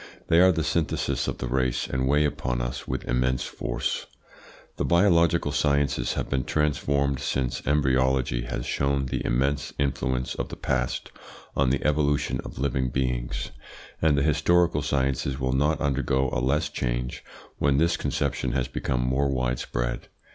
[0.29, 4.07] They are the synthesis of the race, and weigh upon us with immense force.
[4.77, 10.55] The biological sciences have been transformed since embryology has shown the immense influence of the
[10.55, 11.11] past
[11.55, 13.51] on the evolution of living beings;
[14.01, 17.23] and the historical sciences will not undergo a less change
[17.59, 20.07] when this conception has become more widespread.